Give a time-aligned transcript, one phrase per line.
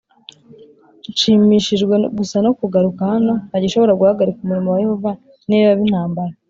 [1.11, 5.11] nshimishijwe gusa no kugaruka hano Nta gishobora guhagarika umurimo wa Yehova
[5.47, 6.33] niyo yaba intambara